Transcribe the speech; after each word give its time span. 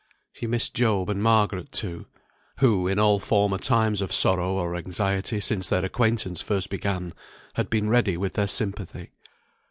She 0.33 0.47
missed 0.47 0.73
Job 0.73 1.11
and 1.11 1.21
Margaret 1.21 1.71
too; 1.71 2.07
who, 2.57 2.87
in 2.87 2.97
all 2.97 3.19
former 3.19 3.59
times 3.59 4.01
of 4.01 4.11
sorrow 4.11 4.53
or 4.53 4.75
anxiety 4.75 5.39
since 5.39 5.69
their 5.69 5.85
acquaintance 5.85 6.41
first 6.41 6.71
began, 6.71 7.13
had 7.53 7.69
been 7.69 7.87
ready 7.87 8.17
with 8.17 8.33
their 8.33 8.47
sympathy. 8.47 9.11